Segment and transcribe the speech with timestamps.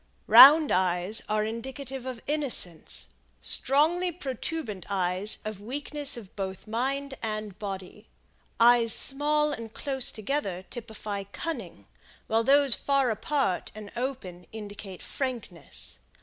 [0.25, 3.09] Round eyes are indicative of innocence;
[3.39, 8.07] strongly protuberant eyes of weakness of both mind and body.
[8.59, 11.85] Eyes small and close together typify cunning,
[12.25, 15.99] while those far apart and open indicate frankness.